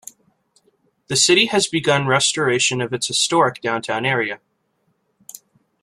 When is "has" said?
1.45-1.67